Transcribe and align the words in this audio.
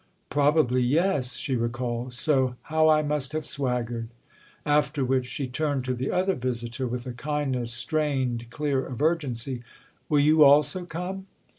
"Probably, 0.31 0.81
yes," 0.81 1.35
she 1.35 1.55
recalled; 1.55 2.13
"so 2.13 2.55
how 2.73 2.89
I 2.89 3.03
must 3.03 3.33
have 3.33 3.45
swaggered!" 3.45 4.07
After 4.65 5.05
which 5.05 5.27
she 5.27 5.45
turned 5.47 5.85
to 5.85 5.93
the 5.93 6.09
other 6.09 6.33
visitor 6.33 6.87
with 6.87 7.05
a 7.05 7.13
kindness 7.13 7.71
strained 7.71 8.49
clear 8.49 8.83
of 8.83 8.99
urgency. 9.03 9.61
"Will 10.09 10.17
you 10.21 10.43
also 10.43 10.85
come?" 10.85 11.27